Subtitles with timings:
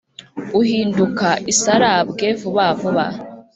[0.59, 3.05] Uhinduka isarabwe vuba vuba